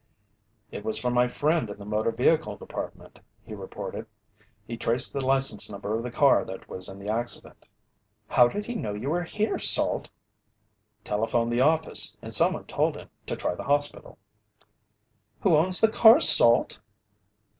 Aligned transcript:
"It 0.71 0.83
was 0.83 0.97
from 0.97 1.13
my 1.13 1.27
friend 1.27 1.69
in 1.69 1.77
the 1.77 1.85
Motor 1.85 2.09
Vehicle 2.11 2.57
Department," 2.57 3.19
he 3.45 3.53
reported. 3.53 4.07
"He 4.65 4.75
traced 4.75 5.13
the 5.13 5.23
license 5.23 5.69
number 5.69 5.95
of 5.95 6.01
the 6.01 6.09
car 6.09 6.43
that 6.43 6.67
was 6.67 6.89
in 6.89 6.97
the 6.97 7.07
accident." 7.07 7.67
"How 8.27 8.47
did 8.47 8.65
he 8.65 8.73
know 8.73 8.95
you 8.95 9.11
were 9.11 9.21
here, 9.21 9.59
Salt?" 9.59 10.09
"Telephoned 11.03 11.51
the 11.53 11.61
office, 11.61 12.17
and 12.19 12.33
someone 12.33 12.65
told 12.65 12.97
him 12.97 13.09
to 13.27 13.35
try 13.35 13.53
the 13.53 13.65
hospital." 13.65 14.17
"Who 15.41 15.55
owns 15.55 15.79
the 15.79 15.91
car, 15.91 16.19
Salt?" 16.19 16.79